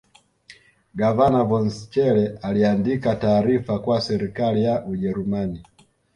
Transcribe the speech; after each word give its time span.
Gavana 1.01 1.43
von 1.43 1.69
Schele 1.69 2.37
aliandika 2.41 3.15
taarifa 3.15 3.79
kwa 3.79 4.01
serikali 4.01 4.63
ya 4.63 4.85
Ujerumani 4.85 5.65